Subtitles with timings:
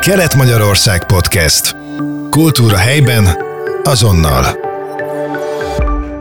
[0.00, 1.76] Kelet-Magyarország Podcast.
[2.30, 3.24] Kultúra helyben,
[3.82, 4.44] azonnal.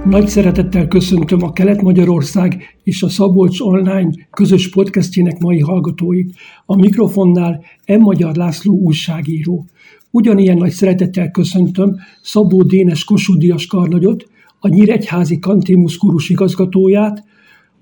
[0.05, 6.35] Nagy szeretettel köszöntöm a Kelet-Magyarország és a Szabolcs Online közös podcastjének mai hallgatóit.
[6.65, 7.99] A mikrofonnál M.
[7.99, 9.65] Magyar László újságíró.
[10.11, 14.27] Ugyanilyen nagy szeretettel köszöntöm Szabó Dénes Kossuth karnagyot,
[14.59, 17.23] a Nyíregyházi Kantémusz kurus igazgatóját,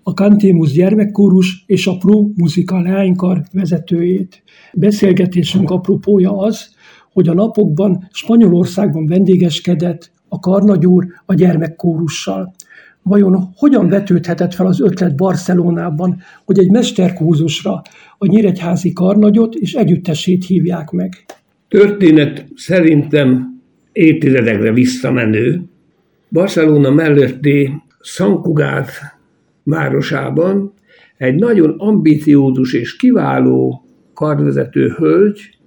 [0.07, 4.43] a Kantémusz gyermekkórus és a Pro Muzika leánykar vezetőjét.
[4.73, 6.69] Beszélgetésünk apropója az,
[7.11, 12.53] hogy a napokban Spanyolországban vendégeskedett a karnagyúr a gyermekkórussal.
[13.01, 17.81] Vajon hogyan vetődhetett fel az ötlet Barcelonában, hogy egy mesterkúzusra
[18.17, 21.25] a nyíregyházi karnagyot és együttesét hívják meg?
[21.67, 23.59] Történet szerintem
[23.91, 25.63] évtizedekre visszamenő.
[26.29, 29.16] Barcelona melletti Szankugát
[29.67, 30.73] városában
[31.17, 35.57] egy nagyon ambiciózus és kiváló karvezető hölgy,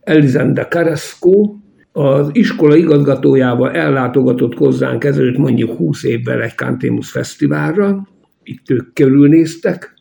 [0.00, 1.54] Elisanda Carrasco,
[1.92, 8.08] az iskola igazgatójával ellátogatott hozzánk ezelőtt mondjuk 20 évvel egy Cantemus Fesztiválra,
[8.42, 9.94] itt ők körülnéztek,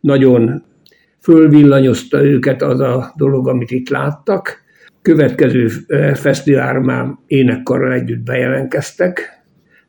[0.00, 0.62] nagyon
[1.22, 4.62] fölvillanyozta őket az a dolog, amit itt láttak.
[5.02, 5.68] Következő
[6.14, 9.39] fesztiválra már énekkarral együtt bejelentkeztek,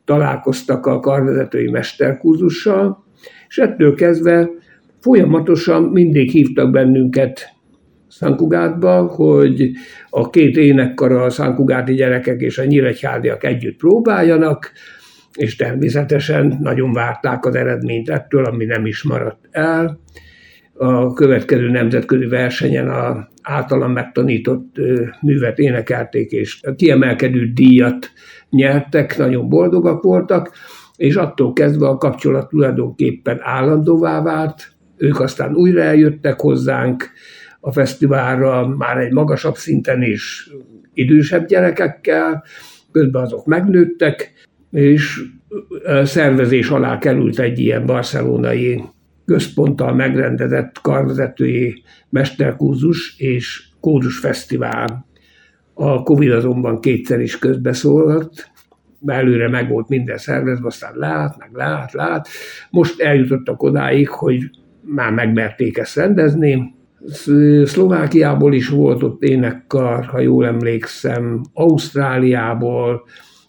[0.04, 3.04] találkoztak a karvezetői mesterkurzussal,
[3.48, 4.50] és ettől kezdve
[5.00, 7.52] folyamatosan mindig hívtak bennünket
[8.08, 9.70] Szankugátba, hogy
[10.10, 14.72] a két énekkar, a szankugáti gyerekek és a nyíregyhádiak együtt próbáljanak,
[15.34, 20.00] és természetesen nagyon várták az eredményt ettől, ami nem is maradt el.
[20.74, 24.76] A következő nemzetközi versenyen a általam megtanított
[25.20, 28.10] művet énekelték, és kiemelkedő díjat
[28.50, 30.52] nyertek, nagyon boldogak voltak,
[30.96, 37.10] és attól kezdve a kapcsolat tulajdonképpen állandóvá vált, ők aztán újra eljöttek hozzánk
[37.60, 40.50] a fesztiválra, már egy magasabb szinten is
[40.94, 42.44] idősebb gyerekekkel,
[42.92, 44.32] közben azok megnőttek,
[44.70, 45.22] és
[46.02, 48.82] szervezés alá került egy ilyen barcelonai
[49.32, 55.06] központtal megrendezett karvezetői mesterkúzus és kórus fesztivál.
[55.74, 58.50] A Covid azonban kétszer is közbeszólott,
[59.06, 62.28] előre meg volt minden szervezve, aztán lát, meg lát, lát.
[62.70, 64.50] Most eljutottak odáig, hogy
[64.80, 66.74] már megmerték ezt rendezni.
[67.64, 73.04] Szlovákiából is volt ott énekkar, ha jól emlékszem, Ausztráliából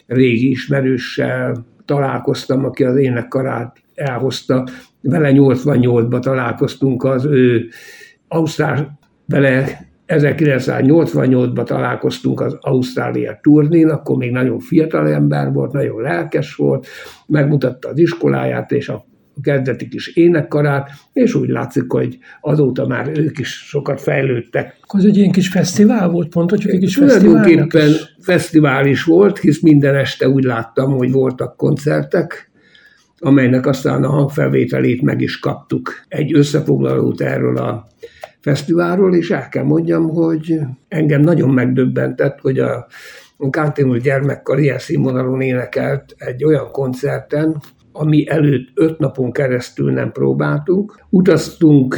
[0.06, 4.64] régi ismerőssel találkoztam, aki az énekkarát elhozta.
[5.08, 7.68] Vele 88-ban találkoztunk az ő
[8.28, 16.54] Ausztrál, vele 1988-ban találkoztunk az Ausztrália turnén, akkor még nagyon fiatal ember volt, nagyon lelkes
[16.54, 16.86] volt,
[17.26, 19.04] megmutatta az iskoláját és a
[19.42, 24.76] kezdeti kis énekkarát, és úgy látszik, hogy azóta már ők is sokat fejlődtek.
[24.86, 28.14] Az egy ilyen kis fesztivál volt, mondhatjuk egy kis Tulajdonképpen is.
[28.20, 32.52] fesztivál is volt, hisz minden este úgy láttam, hogy voltak koncertek,
[33.24, 35.92] amelynek aztán a hangfelvételét meg is kaptuk.
[36.08, 37.86] Egy összefoglalót erről a
[38.40, 40.58] fesztiválról, és el kell mondjam, hogy
[40.88, 42.86] engem nagyon megdöbbentett, hogy a
[43.50, 47.62] Kánténul gyermekkar ilyen színvonalon énekelt egy olyan koncerten,
[47.92, 50.98] ami előtt öt napon keresztül nem próbáltunk.
[51.10, 51.96] Utaztunk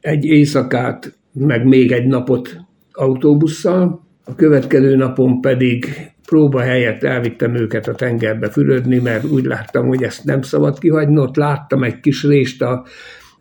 [0.00, 2.56] egy éjszakát, meg még egy napot
[2.92, 5.86] autóbusszal, a következő napon pedig
[6.32, 11.18] próba helyett elvittem őket a tengerbe fürödni, mert úgy láttam, hogy ezt nem szabad kihagyni.
[11.18, 12.84] Ott láttam egy kis részt a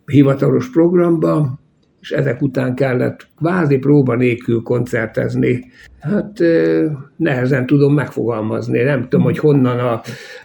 [0.06, 1.60] hivatalos programba,
[2.02, 5.72] és ezek után kellett kvázi próba nélkül koncertezni.
[6.00, 6.40] Hát
[7.16, 10.02] nehezen tudom megfogalmazni, nem tudom, hogy honnan a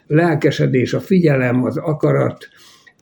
[0.06, 2.48] lelkesedés, a figyelem, az akarat,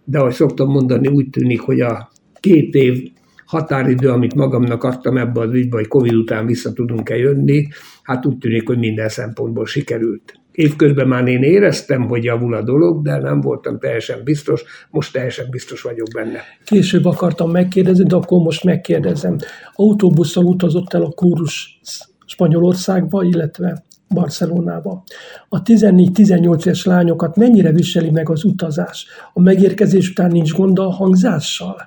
[0.04, 2.08] de ahogy szoktam mondani, úgy tűnik, hogy a
[2.40, 3.02] két év
[3.46, 7.68] határidő, amit magamnak adtam ebbe az ügybe, hogy Covid után vissza tudunk-e jönni,
[8.02, 10.38] hát úgy tűnik, hogy minden szempontból sikerült.
[10.52, 15.46] Évközben már én éreztem, hogy javul a dolog, de nem voltam teljesen biztos, most teljesen
[15.50, 16.40] biztos vagyok benne.
[16.64, 19.36] Később akartam megkérdezni, de akkor most megkérdezem.
[19.72, 21.80] Autóbusszal utazott el a kórus
[22.26, 25.04] Spanyolországba, illetve Barcelonába.
[25.48, 29.06] A 14-18 es lányokat mennyire viseli meg az utazás?
[29.32, 31.86] A megérkezés után nincs gond a hangzással?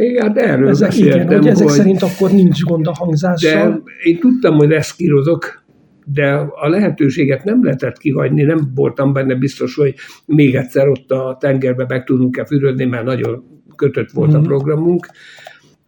[0.00, 3.68] Igen, hát erről ezek, beszéltem, igen, hogy ezek szerint akkor nincs gond a hangzással.
[3.68, 5.64] De én tudtam, hogy reszkírozok,
[6.04, 6.30] de
[6.60, 9.94] a lehetőséget nem lehetett kihagyni, nem voltam benne biztos, hogy
[10.26, 13.44] még egyszer ott a tengerbe meg tudunk-e fürödni, mert nagyon
[13.76, 14.46] kötött volt a mhm.
[14.46, 15.06] programunk.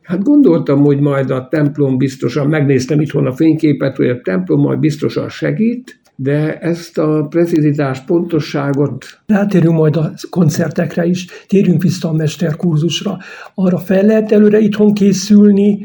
[0.03, 4.79] Hát gondoltam, hogy majd a templom biztosan, megnéztem itthon a fényképet, hogy a templom majd
[4.79, 9.05] biztosan segít, de ezt a precizitás, pontosságot...
[9.27, 13.19] Rátérünk majd a koncertekre is, térjünk vissza a mesterkurzusra.
[13.55, 15.85] Arra fel lehet előre itthon készülni,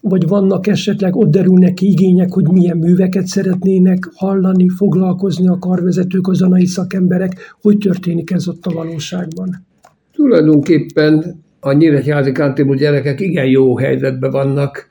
[0.00, 6.26] vagy vannak esetleg, ott derülnek ki igények, hogy milyen műveket szeretnének hallani, foglalkozni a karvezetők,
[6.26, 7.56] a zanai szakemberek.
[7.60, 9.66] Hogy történik ez ott a valóságban?
[10.12, 14.88] Tulajdonképpen a nyíregyházi kántémú gyerekek igen jó helyzetben vannak,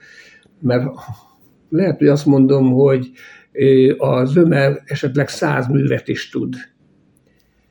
[0.60, 0.86] mert
[1.70, 3.12] lehet, hogy azt mondom, hogy
[3.98, 6.56] a zöme esetleg száz művet is tud.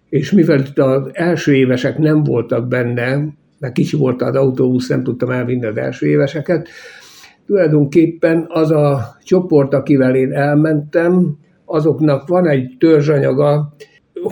[0.09, 3.25] És mivel itt az első évesek nem voltak benne,
[3.59, 6.69] mert kicsi volt az autóbusz, nem tudtam elvinni az első éveseket,
[7.47, 13.75] tulajdonképpen az a csoport, akivel én elmentem, azoknak van egy törzsanyaga,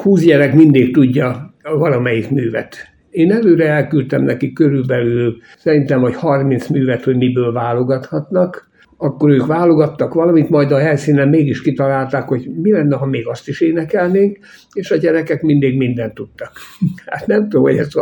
[0.02, 2.76] húsz gyerek mindig tudja valamelyik művet.
[3.10, 8.69] Én előre elküldtem neki körülbelül szerintem, hogy 30 művet, hogy miből válogathatnak,
[9.02, 13.48] akkor ők válogattak valamit, majd a helyszínen mégis kitalálták, hogy mi lenne, ha még azt
[13.48, 14.38] is énekelnénk,
[14.72, 16.52] és a gyerekek mindig mindent tudtak.
[17.06, 17.98] Hát nem tudom, hogy ezt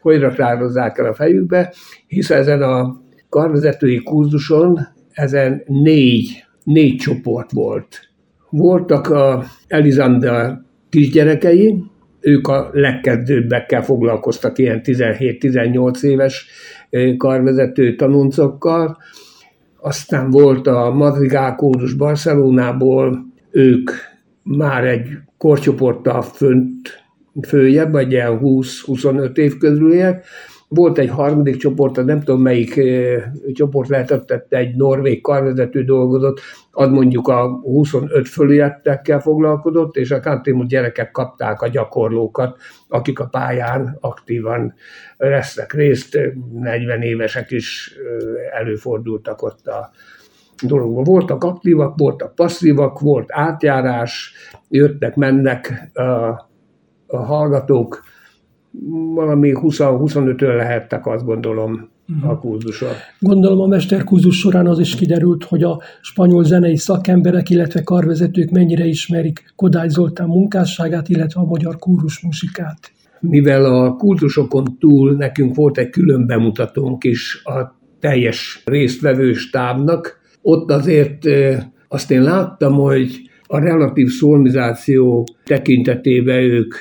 [0.00, 1.72] hogy raktározzák el a fejükbe,
[2.06, 4.78] hisz ezen a karvezetői kurzuson
[5.12, 8.00] ezen négy, négy csoport volt.
[8.50, 11.84] Voltak a Elizanda kisgyerekei,
[12.20, 16.46] ők a legkezdőbbekkel foglalkoztak, ilyen 17-18 éves
[17.16, 18.98] karvezető tanuncokkal,
[19.80, 23.90] aztán volt a Madrigál kórus Barcelonából, ők
[24.42, 25.08] már egy
[25.38, 27.04] korcsoporttal fönt
[27.46, 30.24] följebb, vagy ilyen 20-25 év körüliek,
[30.68, 32.80] volt egy harmadik csoport, nem tudom melyik
[33.52, 40.62] csoport lehetett, egy norvég karvezető dolgozott, az mondjuk a 25 fölületekkel foglalkozott, és a kantémú
[40.62, 44.74] gyerekek kapták a gyakorlókat, akik a pályán aktívan
[45.16, 46.18] vesznek részt,
[46.52, 47.94] 40 évesek is
[48.58, 49.90] előfordultak ott a
[50.62, 51.04] dologban.
[51.04, 54.32] Voltak aktívak, voltak passzívak, volt átjárás,
[54.68, 56.02] jöttek, mennek a,
[57.06, 58.02] a hallgatók,
[59.14, 62.30] valami 20-25-ön lehettek, azt gondolom, uh-huh.
[62.30, 62.94] a kurzusok.
[63.20, 68.84] Gondolom a mesterkurzus során az is kiderült, hogy a spanyol zenei szakemberek, illetve karvezetők mennyire
[68.84, 72.92] ismerik Kodály Zoltán munkásságát, illetve a magyar kórus musikát.
[73.20, 80.70] Mivel a kurzusokon túl nekünk volt egy külön bemutatónk is a teljes résztvevő stábnak, ott
[80.70, 81.24] azért
[81.88, 86.74] azt én láttam, hogy a relatív szolmizáció tekintetében ők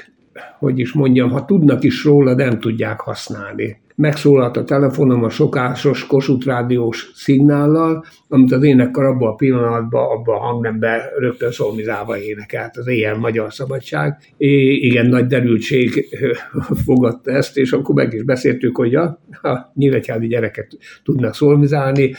[0.59, 3.81] hogy is mondjam, ha tudnak is róla, nem tudják használni.
[3.95, 10.35] Megszólalt a telefonom a sokásos Kossuth rádiós szignállal, amit az énekkar abban a pillanatban, abban
[10.35, 14.17] a hangnemben rögtön szolmizálva énekelt, az éjjel Magyar Szabadság.
[14.37, 16.07] É, igen, nagy derültség
[16.85, 19.03] fogadta ezt, és akkor meg is beszéltük, hogy a,
[19.41, 20.67] a nyíregyházi gyereket
[21.03, 22.13] tudnak szolmizálni,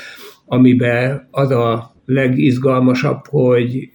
[0.44, 3.90] amiben az a legizgalmasabb, hogy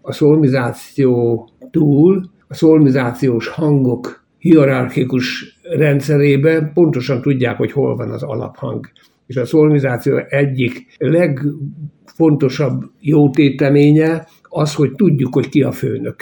[0.00, 8.90] a szolmizáció túl a szolmizációs hangok hierarchikus rendszerében pontosan tudják, hogy hol van az alaphang.
[9.26, 16.16] És a szolmizáció egyik legfontosabb jótéteménye az, hogy tudjuk, hogy ki a főnök.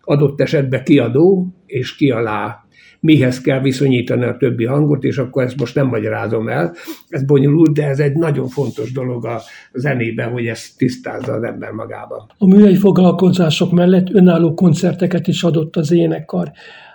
[0.00, 2.63] Adott esetben kiadó és ki alá
[3.04, 6.74] mihez kell viszonyítani a többi hangot, és akkor ezt most nem magyarázom el.
[7.08, 9.40] Ez bonyolult, de ez egy nagyon fontos dolog a
[9.72, 12.30] zenében, hogy ezt tisztázza az ember magában.
[12.38, 16.50] A műhely foglalkozások mellett önálló koncerteket is adott az énekkar.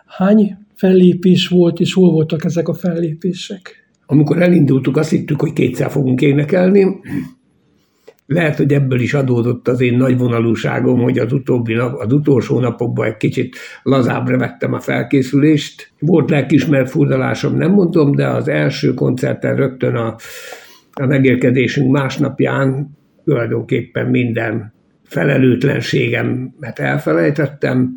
[0.05, 3.89] Hány fellépés volt, és hol voltak ezek a fellépések?
[4.05, 6.99] Amikor elindultuk, azt hittük, hogy kétszer fogunk énekelni,
[8.29, 12.59] lehet, hogy ebből is adódott az én nagy vonalúságom, hogy az, utóbbi nap, az utolsó
[12.59, 15.91] napokban egy kicsit lazábbre vettem a felkészülést.
[15.99, 20.15] Volt lelkismert furdalásom, nem mondom, de az első koncerten rögtön a,
[20.93, 27.93] a megérkezésünk másnapján tulajdonképpen minden felelőtlenségemet elfelejtettem.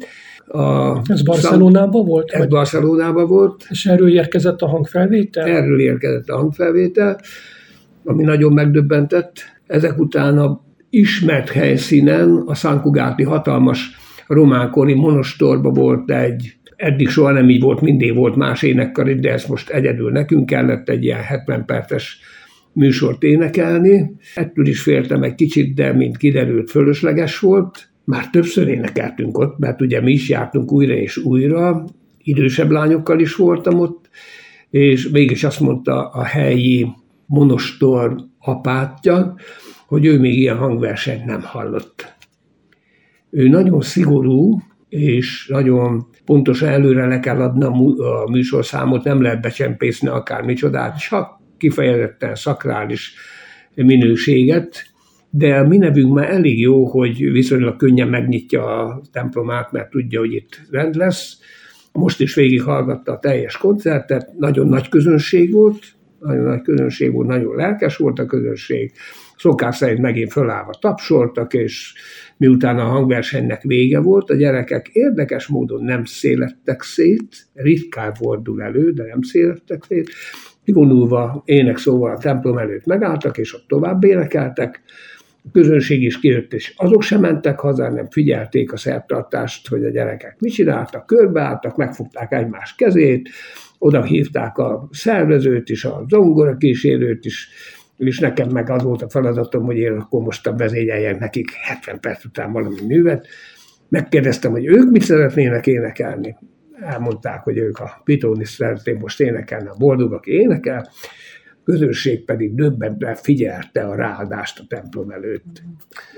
[0.47, 2.31] A ez Barcelonában volt?
[2.31, 2.49] Ez vagy?
[2.49, 3.67] Barcelonában volt.
[3.69, 5.47] És erről érkezett a hangfelvétel?
[5.47, 7.21] Erről érkezett a hangfelvétel,
[8.05, 10.61] ami nagyon megdöbbentett ezek után a
[10.91, 13.91] ismert helyszínen, a Szánkugáti hatalmas
[14.27, 19.49] románkori monostorba volt egy, eddig soha nem így volt, mindig volt más énekkar, de ezt
[19.49, 22.19] most egyedül nekünk kellett egy ilyen 70 perces
[22.73, 24.13] műsort énekelni.
[24.35, 27.89] Ettől is féltem egy kicsit, de mint kiderült, fölösleges volt.
[28.05, 31.85] Már többször énekeltünk ott, mert ugye mi is jártunk újra és újra,
[32.19, 34.09] idősebb lányokkal is voltam ott,
[34.71, 36.87] és mégis azt mondta a helyi
[37.33, 39.35] monostor apátja,
[39.87, 42.15] hogy ő még ilyen hangversenyt nem hallott.
[43.31, 50.09] Ő nagyon szigorú, és nagyon pontosan előre le kell adni a műsorszámot, nem lehet becsempészni
[50.09, 53.15] akármicsodát, csak kifejezetten szakrális
[53.75, 54.87] minőséget,
[55.31, 60.19] de a mi nevünk már elég jó, hogy viszonylag könnyen megnyitja a templomát, mert tudja,
[60.19, 61.39] hogy itt rend lesz.
[61.93, 67.57] Most is végighallgatta a teljes koncertet, nagyon nagy közönség volt, nagyon nagy közönség volt, nagyon
[67.57, 68.93] lelkes volt a közönség,
[69.37, 71.95] szokás szerint megint fölállva tapsoltak, és
[72.37, 78.93] miután a hangversenynek vége volt, a gyerekek érdekes módon nem szélettek szét, ritkán fordul elő,
[78.93, 80.11] de nem szélettek szét,
[80.65, 84.83] kivonulva ének szóval a templom előtt megálltak, és ott tovább énekeltek,
[85.45, 89.91] a közönség is kijött, és azok sem mentek haza, nem figyelték a szertartást, hogy a
[89.91, 93.29] gyerekek mit csináltak, körbeálltak, megfogták egymás kezét,
[93.79, 97.49] oda hívták a szervezőt is, a zongora kísérőt is,
[97.97, 102.25] és nekem meg az volt a feladatom, hogy én akkor most vezényeljek nekik 70 perc
[102.25, 103.27] után valami művet.
[103.89, 106.37] Megkérdeztem, hogy ők mit szeretnének énekelni.
[106.81, 110.91] Elmondták, hogy ők a Pitónis szeretnék most énekelni, a boldog, énekel
[111.65, 115.63] közönség pedig döbbentve figyelte a ráadást a templom előtt.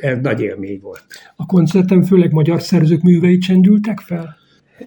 [0.00, 1.04] Ez nagy élmény volt.
[1.36, 4.36] A koncerten főleg magyar szerzők művei csendültek fel?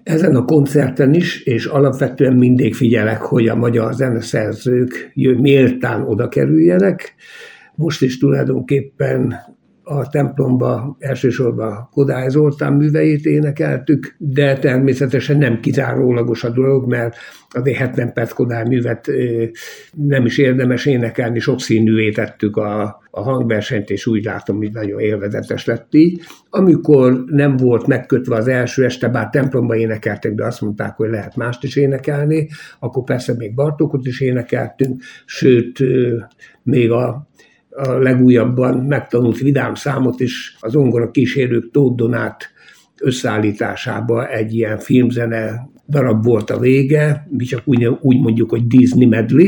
[0.03, 7.15] Ezen a koncerten is, és alapvetően mindig figyelek, hogy a magyar zeneszerzők méltán oda kerüljenek.
[7.75, 9.35] Most is tulajdonképpen
[9.89, 17.15] a templomba elsősorban Kodály Zoltán műveit énekeltük, de természetesen nem kizárólagos a dolog, mert
[17.49, 19.11] azért 70 perc Kodály művet
[19.91, 25.65] nem is érdemes énekelni, sokszínűvé tettük a, a hangversenyt, és úgy látom, hogy nagyon élvezetes
[25.65, 26.21] lett így.
[26.49, 31.35] Amikor nem volt megkötve az első este, bár templomba énekeltek, de azt mondták, hogy lehet
[31.35, 35.79] mást is énekelni, akkor persze még Bartókot is énekeltünk, sőt,
[36.63, 37.26] még a
[37.77, 42.51] a legújabban megtanult vidám számot is az ongora kísérők Tóth Donát
[43.01, 49.05] összeállításába egy ilyen filmzene darab volt a vége, mi csak úgy, úgy mondjuk, hogy Disney
[49.05, 49.47] medley,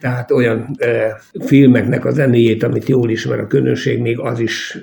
[0.00, 4.80] tehát olyan e, filmeknek a zenéjét, amit jól ismer a közönség, még az is e,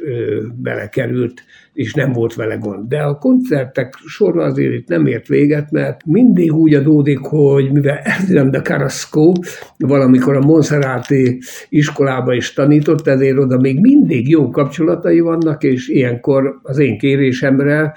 [0.55, 2.87] belekerült, és nem volt vele gond.
[2.87, 7.97] De a koncertek sorra azért itt nem ért véget, mert mindig úgy adódik, hogy mivel
[7.97, 9.31] Erdem de Carrasco
[9.77, 16.59] valamikor a Monserrati iskolába is tanított, ezért oda még mindig jó kapcsolatai vannak, és ilyenkor
[16.63, 17.93] az én kérésemre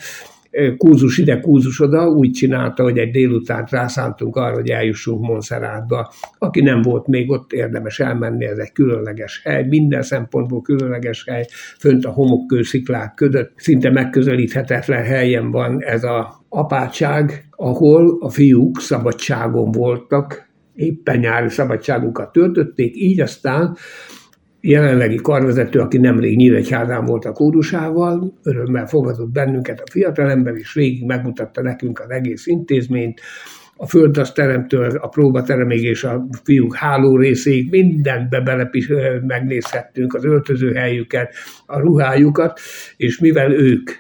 [0.76, 6.12] kúzus ide, kúzus oda, úgy csinálta, hogy egy délután rászántunk arra, hogy eljussunk Monszerátba.
[6.38, 11.46] Aki nem volt még ott, érdemes elmenni, ez egy különleges hely, minden szempontból különleges hely,
[11.78, 19.70] fönt a homokkősziklák között, szinte megközelíthetetlen helyen van ez a apátság, ahol a fiúk szabadságon
[19.70, 23.76] voltak, éppen nyári szabadságukat töltötték, így aztán
[24.68, 31.04] jelenlegi karvezető, aki nemrég Nyíregyházán volt a kórusával, örömmel fogadott bennünket a fiatalember, és végig
[31.04, 33.20] megmutatta nekünk az egész intézményt,
[33.76, 38.70] a földaszteremtől a próbateremig és a fiúk háló részéig mindentbe bele
[39.26, 41.34] megnézhettünk az öltözőhelyüket,
[41.66, 42.60] a ruhájukat,
[42.96, 43.90] és mivel ők,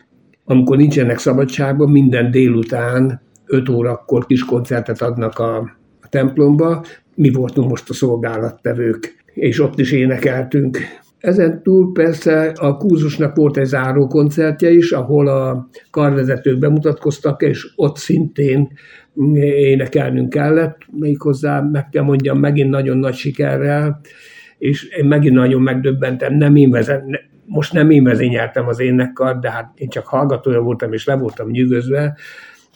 [0.44, 5.56] amikor nincsenek szabadságban, minden délután 5 órakor kis koncertet adnak a,
[6.00, 10.78] a templomba, mi voltunk most a szolgálattevők és ott is énekeltünk.
[11.18, 17.72] Ezen túl persze a Kúzusnak volt egy záró koncertje is, ahol a karvezetők bemutatkoztak, és
[17.76, 18.68] ott szintén
[19.42, 24.00] énekelnünk kellett, méghozzá meg kell mondjam, megint nagyon nagy sikerrel,
[24.58, 27.02] és én megint nagyon megdöbbentem, nem én vezet,
[27.44, 31.50] most nem én vezényeltem az énekkar, de hát én csak hallgatója voltam, és le voltam
[31.50, 32.16] nyűgözve,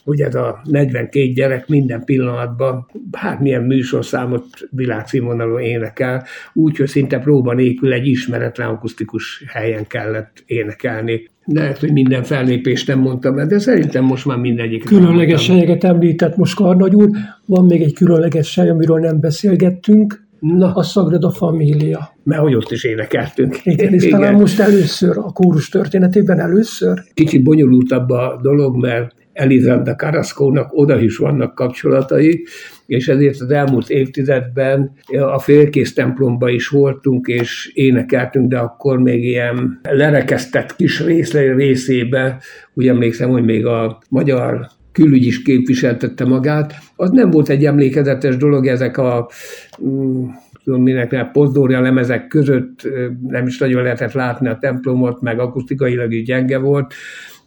[0.05, 7.93] hogy ez a 42 gyerek minden pillanatban bármilyen műsorszámot világszínvonalon énekel, úgyhogy szinte próba nélkül
[7.93, 11.29] egy ismeretlen akusztikus helyen kellett énekelni.
[11.45, 14.85] Lehet, hogy minden fellépést nem mondtam de szerintem most már mindegyik.
[14.85, 17.09] Különleges helyeket említett most Karnagy úr.
[17.47, 20.29] Van még egy különleges hely, amiről nem beszélgettünk.
[20.41, 22.15] Na, a Sagrada Família.
[22.23, 23.61] Mert hogy ott is énekeltünk.
[23.63, 27.03] Igen, és talán most először, a kórus történetében először.
[27.15, 32.47] Kicsit bonyolultabb a dolog, mert Elizabeth Carrasco-nak oda is vannak kapcsolatai,
[32.87, 34.93] és ezért az elmúlt évtizedben
[35.33, 42.41] a félkész templomba is voltunk, és énekeltünk, de akkor még ilyen lerekesztett kis részle részébe,
[42.75, 46.75] úgy emlékszem, hogy még a magyar külügy is képviseltette magát.
[46.97, 49.31] Az nem volt egy emlékezetes dolog, ezek a
[49.85, 50.25] mm,
[50.79, 52.89] minek pozdória lemezek között
[53.29, 56.95] nem is nagyon lehetett látni a templomot, meg akusztikailag is gyenge volt,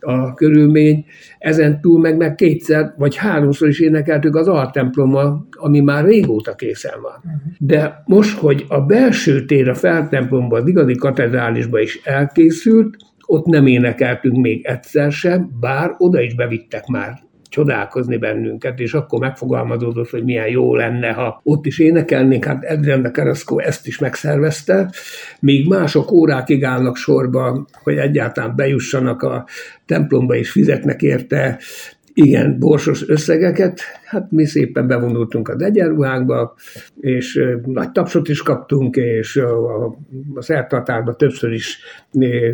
[0.03, 1.06] a körülmény,
[1.39, 7.01] ezen túl meg, meg kétszer vagy háromszor is énekeltük az altemploma, ami már régóta készen
[7.01, 7.42] van.
[7.60, 13.68] De most, hogy a belső tér a feltemplomban, az igazi katedrálisba is elkészült, ott nem
[13.68, 17.20] énekeltünk még egyszer sem, bár oda is bevittek már
[17.53, 22.45] csodálkozni bennünket, és akkor megfogalmazódott, hogy milyen jó lenne, ha ott is énekelnénk.
[22.45, 24.91] Hát Edrende Carrasco ezt is megszervezte,
[25.39, 29.45] míg mások órákig állnak sorba, hogy egyáltalán bejussanak a
[29.86, 31.60] templomba és fizetnek érte,
[32.13, 36.55] igen borsos összegeket, hát mi szépen bevonultunk az egyenruhákba,
[37.00, 39.86] és nagy tapsot is kaptunk, és a,
[40.36, 41.79] a szertartásban többször is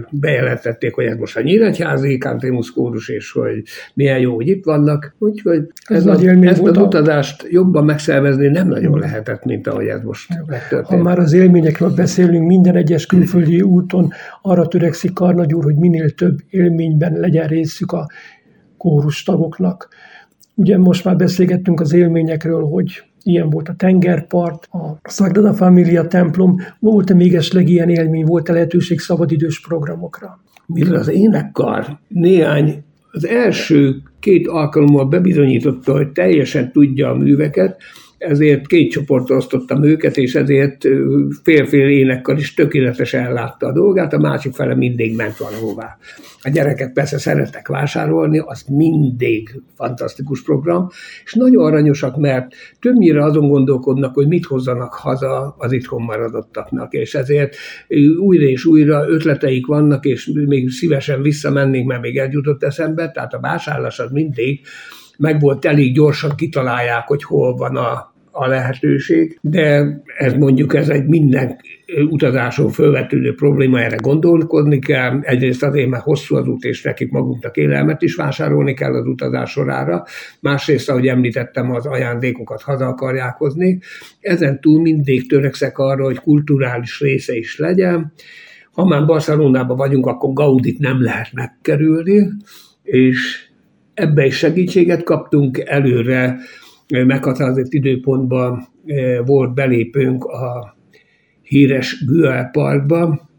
[0.10, 3.64] bejelentették, hogy ez most a Nyíregyházi Kantémusz kórus, és hogy
[3.94, 5.16] milyen jó, hogy itt vannak.
[5.18, 10.02] Úgyhogy ez, ez a, ezt az utazást jobban megszervezni nem nagyon lehetett, mint ahogy ez
[10.04, 11.00] most megtörtént.
[11.00, 14.12] Ha már az élményekről beszélünk, minden egyes külföldi úton
[14.42, 18.08] arra törekszik Karnagy úr, hogy minél több élményben legyen részük a
[18.80, 19.90] kórustagoknak.
[20.56, 26.56] Ugye most már beszélgettünk az élményekről, hogy ilyen volt a tengerpart, a Sagrada Familia templom,
[26.80, 30.40] volt-e még esetleg ilyen élmény, volt-e lehetőség szabadidős programokra?
[30.66, 37.82] Mivel az énekkar néhány, az első két alkalommal bebizonyította, hogy teljesen tudja a műveket,
[38.20, 40.88] ezért két csoportra osztottam őket, és ezért
[41.44, 45.98] fél-fél énekkal is tökéletesen ellátta a dolgát, a másik fele mindig ment valahová.
[46.42, 50.88] A gyerekek persze szerettek vásárolni, az mindig fantasztikus program,
[51.24, 57.16] és nagyon aranyosak, mert többnyire azon gondolkodnak, hogy mit hozzanak haza az itthon maradottaknak, és
[57.16, 57.56] ezért
[58.20, 63.40] újra és újra ötleteik vannak, és még szívesen visszamennénk, mert még eljutott eszembe, tehát a
[63.40, 64.60] vásárlás az mindig
[65.20, 69.86] meg volt elég gyorsan kitalálják, hogy hol van a, a lehetőség, de
[70.18, 71.58] ez mondjuk ez egy minden
[72.10, 75.20] utazáson fölvetődő probléma, erre gondolkodni kell.
[75.22, 79.52] Egyrészt azért, mert hosszú az út, és nekik magunknak élelmet is vásárolni kell az utazás
[79.52, 80.04] sorára.
[80.40, 83.80] Másrészt, ahogy említettem, az ajándékokat haza akarják hozni.
[84.20, 88.14] Ezen túl mindig törekszek arra, hogy kulturális része is legyen.
[88.72, 92.28] Ha már Barcelonában vagyunk, akkor Gaudit nem lehet megkerülni,
[92.84, 93.49] és
[94.00, 96.38] ebbe is segítséget kaptunk, előre
[96.88, 98.68] meghatározott időpontban
[99.26, 100.78] volt belépőnk a
[101.42, 103.30] híres Güell Parkba,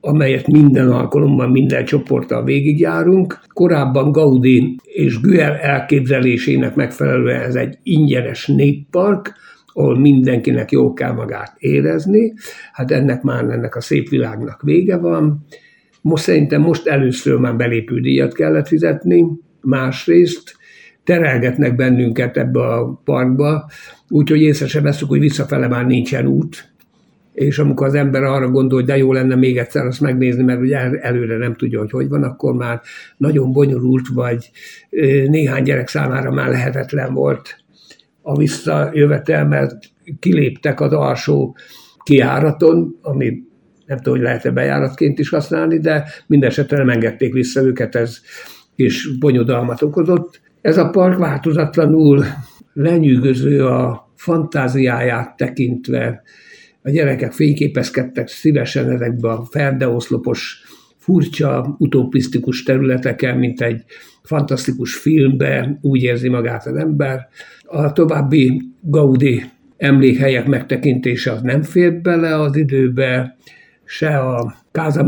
[0.00, 3.40] amelyet minden alkalommal, minden csoporttal végigjárunk.
[3.52, 9.32] Korábban Gaudi és Güell elképzelésének megfelelően ez egy ingyenes néppark,
[9.72, 12.32] ahol mindenkinek jól kell magát érezni.
[12.72, 15.44] Hát ennek már ennek a szép világnak vége van.
[16.02, 19.24] Most szerintem most először már belépődíjat kellett fizetni,
[19.62, 20.56] másrészt
[21.04, 23.70] terelgetnek bennünket ebbe a parkba,
[24.08, 26.72] úgyhogy észre sem veszük, hogy visszafele már nincsen út,
[27.32, 30.60] és amikor az ember arra gondol, hogy de jó lenne még egyszer azt megnézni, mert
[30.60, 32.80] ugye előre nem tudja, hogy hogy van, akkor már
[33.16, 34.50] nagyon bonyolult, vagy
[35.26, 37.56] néhány gyerek számára már lehetetlen volt
[38.22, 39.78] a visszajövetel, mert
[40.18, 41.56] kiléptek az alsó
[42.02, 43.42] kiáraton, ami
[43.86, 48.18] nem tudom, hogy lehet-e bejáratként is használni, de minden esetre nem engedték vissza őket, ez
[48.80, 50.40] és bonyodalmat okozott.
[50.60, 52.24] Ez a park változatlanul
[52.72, 56.22] lenyűgöző a fantáziáját tekintve.
[56.82, 60.62] A gyerekek fényképezkedtek szívesen ezekbe a ferdeoszlopos,
[60.96, 63.84] furcsa, utopisztikus területeken, mint egy
[64.22, 67.28] fantasztikus filmbe, úgy érzi magát az ember.
[67.64, 69.42] A további Gaudi
[69.76, 73.36] emlékhelyek megtekintése az nem fér bele az időbe,
[73.90, 75.06] se a Casa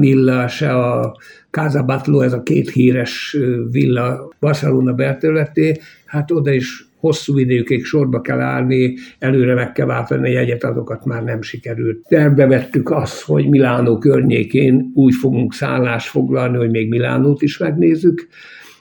[0.48, 1.16] se a
[1.50, 3.36] Casa ez a két híres
[3.70, 10.28] villa Barcelona belterületé, hát oda is hosszú időkig sorba kell állni, előre meg kell váltani
[10.28, 12.06] a jegyet, azokat már nem sikerült.
[12.08, 18.28] Terve vettük azt, hogy Milánó környékén úgy fogunk szállást foglalni, hogy még Milánót is megnézzük.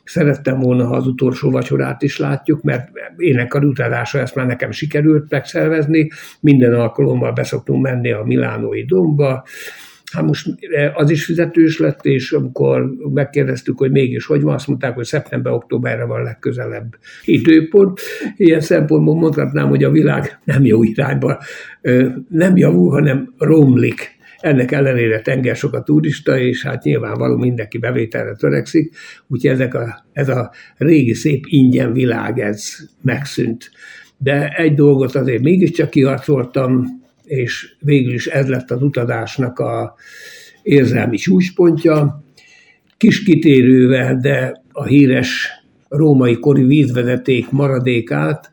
[0.04, 5.30] Szerettem volna, ha az utolsó vacsorát is látjuk, mert énekar utazása ezt már nekem sikerült
[5.30, 6.10] megszervezni.
[6.40, 9.44] Minden alkalommal beszoktunk menni a Milánói domba,
[10.12, 10.48] Hát most
[10.94, 16.04] az is fizetős lett, és amikor megkérdeztük, hogy mégis hogy van, azt mondták, hogy szeptember-októberre
[16.04, 16.96] van legközelebb
[17.26, 18.00] időpont.
[18.38, 21.44] Ilyen szempontból mondhatnám, hogy a világ nem jó irányba
[22.30, 24.20] nem javul, hanem romlik.
[24.40, 28.96] Ennek ellenére tenger sok a turista, és hát nyilvánvaló mindenki bevételre törekszik,
[29.28, 33.72] úgyhogy ezek a, ez a régi szép ingyen világ, ez megszűnt.
[34.18, 37.01] De egy dolgot azért mégiscsak kiharcoltam,
[37.32, 39.96] és végül is ez lett az utazásnak a
[40.64, 42.24] érzelmi csúcspontja.
[42.98, 45.50] Kis kitérővel, de a híres
[45.88, 48.52] római kori vízvezeték maradékát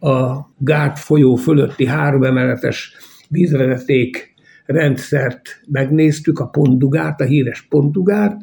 [0.00, 2.92] a Gát folyó fölötti három emeletes
[3.28, 4.29] vízvezeték
[4.70, 8.40] rendszert megnéztük, a Pondugát, a híres Pondugát.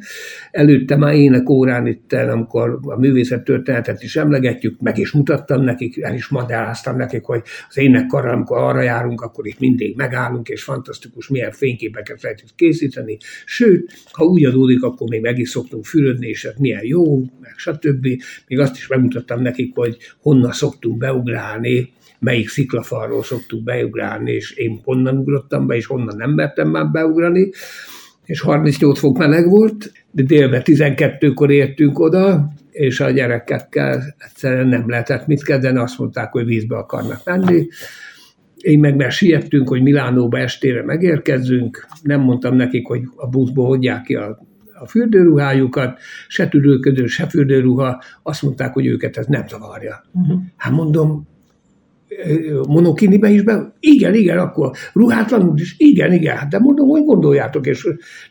[0.52, 1.16] Előtte már
[1.50, 7.24] órán itt, amikor a művészettörténetet is emlegetjük, meg is mutattam nekik, el is magyaráztam nekik,
[7.24, 12.44] hogy az énekkarral, amikor arra járunk, akkor itt mindig megállunk, és fantasztikus, milyen fényképeket lehet
[12.56, 13.18] készíteni.
[13.46, 17.54] Sőt, ha úgy adódik, akkor még meg is szoktunk fürödni, és ez milyen jó, meg
[17.56, 18.08] stb.
[18.48, 24.80] Még azt is megmutattam nekik, hogy honnan szoktunk beugrálni, melyik sziklafalról szoktuk beugrálni, és én
[24.84, 27.50] honnan ugrottam be, és honnan nem mertem már beugrani.
[28.26, 34.90] és 38 fok meleg volt, de délben 12-kor értünk oda, és a gyerekekkel egyszerűen nem
[34.90, 37.68] lehetett mit kezdeni, azt mondták, hogy vízbe akarnak menni.
[38.58, 44.02] Én meg mert siettünk, hogy Milánóba estére megérkezzünk, nem mondtam nekik, hogy a buszból hodják
[44.04, 44.40] ki a,
[44.74, 50.04] a fürdőruhájukat, se tüdőködő, se fürdőruha, azt mondták, hogy őket ez nem zavarja.
[50.14, 50.40] Uh-huh.
[50.56, 51.28] Hát mondom,
[52.68, 53.74] monokinibe is be?
[53.80, 55.76] Igen, igen, akkor ruhátlanul is?
[55.78, 57.88] Igen, igen, hát de mondom, hogy gondoljátok, és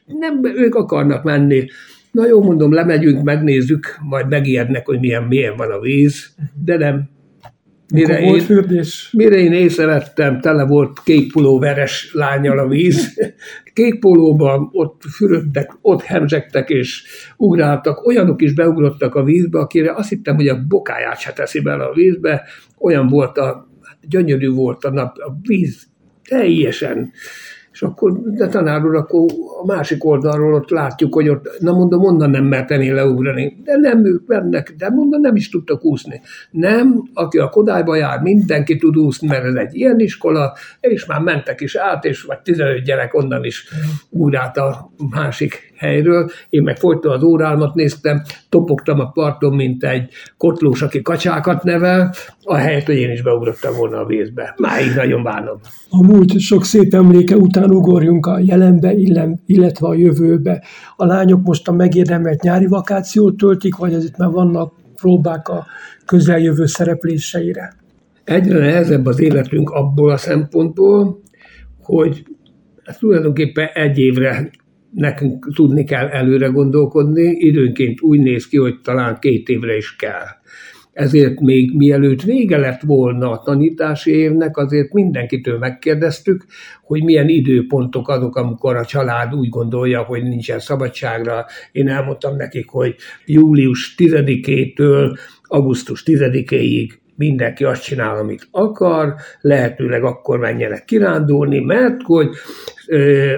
[0.07, 1.65] nem, ők akarnak menni.
[2.11, 7.09] Na jó, mondom, lemegyünk, megnézzük, majd megijednek, hogy milyen, milyen van a víz, de nem.
[7.93, 9.11] Mire én, fürdés?
[9.13, 13.15] Mire én észrevettem, tele volt kék pulóveres lányal a víz.
[13.75, 17.05] Kék pólóban ott fürödtek, ott hemzsegtek és
[17.37, 18.07] ugráltak.
[18.07, 21.93] Olyanok is beugrottak a vízbe, akire azt hittem, hogy a bokáját se teszi bele a
[21.95, 22.43] vízbe.
[22.79, 23.69] Olyan volt a,
[24.09, 25.87] gyönyörű volt a nap, a víz
[26.29, 27.13] teljesen
[27.77, 29.27] és akkor, de tanár úr, akkor
[29.63, 33.57] a másik oldalról ott látjuk, hogy ott, na mondom, onnan nem mertem én leugrani.
[33.65, 36.21] De nem ők mennek, de mondom, nem is tudtak úszni.
[36.51, 41.21] Nem, aki a Kodályba jár, mindenki tud úszni, mert ez egy ilyen iskola, és már
[41.21, 43.69] mentek is át, és vagy 15 gyerek onnan is
[44.11, 46.31] ugrált a másik helyről.
[46.49, 52.15] Én meg folyton az órálmat néztem, topogtam a parton, mint egy kotlós, aki kacsákat nevel,
[52.43, 54.55] a helyet, hogy én is beugrottam volna a vízbe.
[54.57, 55.59] Máig nagyon bánom.
[55.91, 58.93] A múlt sok szép emléke után ugorjunk a jelenbe,
[59.47, 60.63] illetve a jövőbe.
[60.97, 65.67] A lányok most a megérdemelt nyári vakációt töltik, vagy azért már vannak próbák a
[66.07, 67.75] közeljövő szerepléseire?
[68.25, 71.21] Egyre nehezebb az életünk abból a szempontból,
[71.83, 72.27] hogy
[72.85, 74.51] ez tulajdonképpen egy évre
[74.97, 80.27] nekünk tudni kell előre gondolkodni, időnként úgy néz ki, hogy talán két évre is kell.
[80.93, 86.45] Ezért még mielőtt vége lett volna a tanítási évnek, azért mindenkitől megkérdeztük,
[86.83, 91.45] hogy milyen időpontok azok, amikor a család úgy gondolja, hogy nincsen szabadságra.
[91.73, 92.95] Én elmondtam nekik, hogy
[93.27, 102.29] július 10-től augusztus 10-ig mindenki azt csinál, amit akar, lehetőleg akkor menjenek kirándulni, mert hogy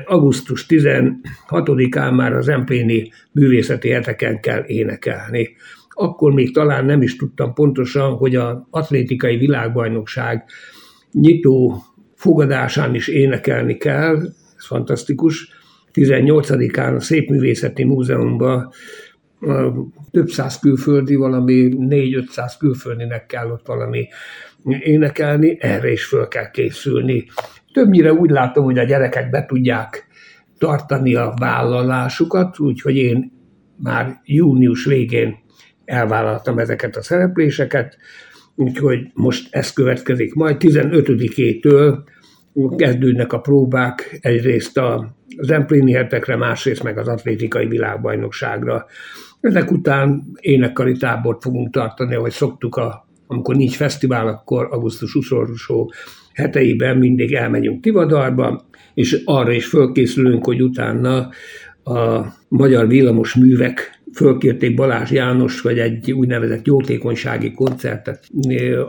[0.05, 5.57] augusztus 16-án már az Empléni művészeti heteken kell énekelni.
[5.89, 10.45] Akkor még talán nem is tudtam pontosan, hogy az atlétikai világbajnokság
[11.13, 11.83] nyitó
[12.15, 14.17] fogadásán is énekelni kell,
[14.57, 15.57] ez fantasztikus.
[15.93, 18.73] 18-án a Szépművészeti Múzeumban
[20.11, 24.09] több száz külföldi, valami 4-500 külföldinek kell ott valami
[24.81, 27.27] énekelni, erre is föl kell készülni.
[27.73, 30.07] Többnyire úgy látom, hogy a gyerekek be tudják
[30.59, 33.33] tartani a vállalásukat, úgyhogy én
[33.83, 35.37] már június végén
[35.85, 37.97] elvállaltam ezeket a szerepléseket,
[38.55, 40.35] úgyhogy most ez következik.
[40.35, 41.99] Majd 15-től
[42.77, 44.79] kezdődnek a próbák egyrészt
[45.37, 48.87] az Empléni hetekre, másrészt meg az atlétikai világbajnokságra.
[49.41, 55.93] Ezek után énekkari tábort fogunk tartani, ahogy szoktuk, a, amikor nincs fesztivál, akkor augusztus utolsó
[56.33, 61.29] heteiben mindig elmegyünk Tivadarba, és arra is fölkészülünk, hogy utána
[61.85, 68.29] a magyar villamos művek fölkérték Balázs János, hogy egy úgynevezett jótékonysági koncertet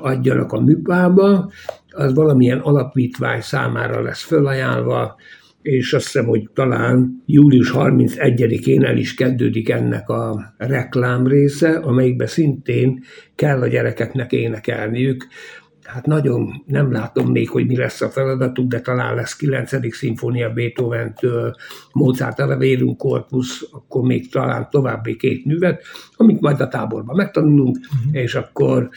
[0.02, 1.52] adjanak a műpába,
[1.90, 5.16] az valamilyen alapítvány számára lesz fölajánlva,
[5.62, 12.28] és azt hiszem, hogy talán július 31-én el is kezdődik ennek a reklám része, amelyikben
[12.28, 13.04] szintén
[13.36, 15.28] kell a gyerekeknek énekelniük.
[15.84, 19.96] Hát nagyon nem látom még, hogy mi lesz a feladatuk, de talán lesz 9.
[19.96, 21.56] szimfónia Beethoven-től,
[21.94, 25.84] Mozart a Vérunk Corpus, akkor még talán további két művet,
[26.16, 28.22] amit majd a táborban megtanulunk, uh-huh.
[28.22, 28.90] és akkor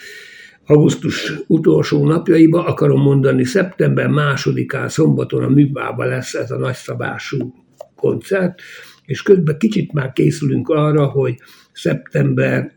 [0.66, 7.55] augusztus utolsó napjaiba, akarom mondani, szeptember másodikán szombaton a műbában lesz ez a nagyszabású
[7.96, 8.61] koncert,
[9.05, 11.35] és közben kicsit már készülünk arra, hogy
[11.72, 12.72] szeptember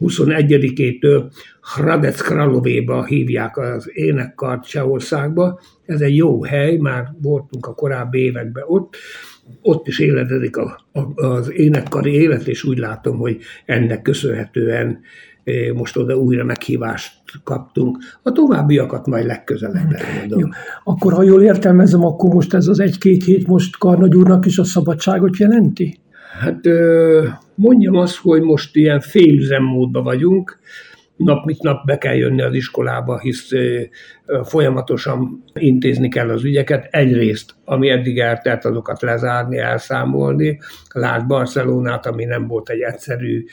[0.00, 5.60] 21-től Hradec Kralovéba hívják az énekkart Csehországba.
[5.86, 8.96] Ez egy jó hely, már voltunk a korábbi években ott,
[9.62, 15.00] ott is éledezik a, a, az énekkari élet, és úgy látom, hogy ennek köszönhetően
[15.74, 17.12] most oda újra meghívást
[17.44, 17.98] kaptunk.
[18.22, 20.38] A továbbiakat majd legközelebb elmondom.
[20.38, 20.46] Jó.
[20.84, 24.64] Akkor, ha jól értelmezem, akkor most ez az egy-két hét most Karnagy úrnak is a
[24.64, 25.98] szabadságot jelenti?
[26.40, 26.60] Hát
[27.54, 30.58] mondjam azt, hogy most ilyen félüzemmódban vagyunk,
[31.16, 33.48] nap mint nap be kell jönni az iskolába, hisz
[34.42, 36.88] folyamatosan intézni kell az ügyeket.
[36.90, 40.60] Egyrészt, ami eddig eltelt, azokat lezárni, elszámolni.
[40.92, 43.44] Lásd Barcelonát, ami nem volt egy egyszerű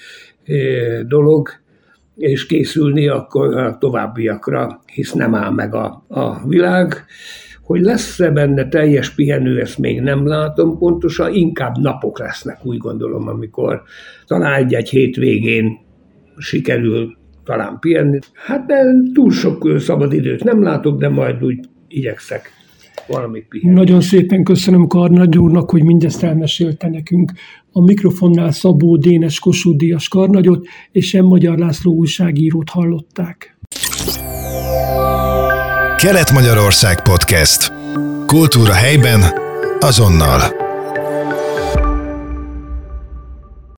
[1.08, 1.50] dolog,
[2.18, 7.06] és készülni akkor a továbbiakra, hisz nem áll meg a, a világ.
[7.62, 13.28] hogy lesz-e benne teljes pihenő, ezt még nem látom pontosan, inkább napok lesznek, úgy gondolom,
[13.28, 13.82] amikor
[14.26, 15.78] talán egy-egy hétvégén
[16.38, 18.20] sikerül talán pihenni.
[18.34, 22.52] Hát de túl sok szabadidőt nem látok, de majd úgy igyekszek
[23.08, 23.76] valamit pihenni.
[23.76, 27.32] Nagyon szépen köszönöm Karnagy úrnak, hogy mindezt elmesélte nekünk.
[27.72, 31.26] A mikrofonnál Szabó Dénes Kossuth Díjas Karnagyot és M.
[31.26, 33.58] Magyar László újságírót hallották.
[35.98, 37.72] Kelet-Magyarország Podcast.
[38.26, 39.22] Kultúra helyben,
[39.80, 40.65] azonnal.